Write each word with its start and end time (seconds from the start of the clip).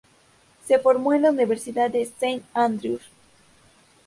Se 0.65 0.79
formó 0.79 1.13
en 1.13 1.21
la 1.21 1.29
Universidad 1.29 1.91
de 1.91 2.05
Saint 2.07 2.43
Andrews. 2.55 3.03